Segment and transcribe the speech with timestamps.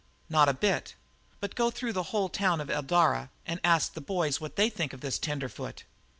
[0.29, 0.95] "Not a bit.
[1.41, 4.93] But go through the whole town or Eldara and ask the boys what they think
[4.93, 5.83] of this tenderfoot.